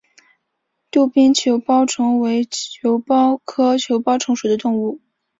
[0.89, 4.99] 杜宾球孢虫为球孢科球孢虫属的动物。